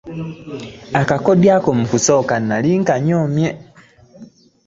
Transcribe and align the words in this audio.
Akakodyo, 1.01 1.49
ll 1.51 1.55
ako 1.57 1.69
mu 1.77 1.85
kusooka 1.91 2.33
nnali 2.41 2.71
nkanyoomye. 2.81 3.49